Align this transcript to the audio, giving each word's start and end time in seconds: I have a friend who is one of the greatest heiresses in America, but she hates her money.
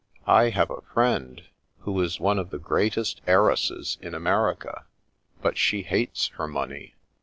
I 0.25 0.49
have 0.49 0.71
a 0.71 0.81
friend 0.81 1.43
who 1.81 2.01
is 2.01 2.19
one 2.19 2.39
of 2.39 2.49
the 2.49 2.57
greatest 2.57 3.21
heiresses 3.27 3.99
in 4.01 4.15
America, 4.15 4.85
but 5.43 5.59
she 5.59 5.83
hates 5.83 6.29
her 6.39 6.47
money. 6.47 6.95